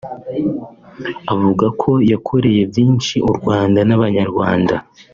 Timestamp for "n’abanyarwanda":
3.87-4.75